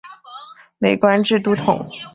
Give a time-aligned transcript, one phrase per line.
[0.79, 1.87] 累官至都统。